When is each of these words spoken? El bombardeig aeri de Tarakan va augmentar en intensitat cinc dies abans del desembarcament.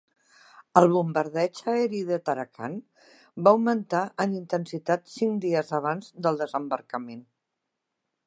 El 0.79 0.87
bombardeig 0.93 1.59
aeri 1.73 1.99
de 2.07 2.17
Tarakan 2.29 2.77
va 3.47 3.53
augmentar 3.57 4.01
en 4.25 4.33
intensitat 4.41 5.05
cinc 5.19 5.39
dies 5.45 5.71
abans 5.81 6.11
del 6.27 6.41
desembarcament. 6.43 7.25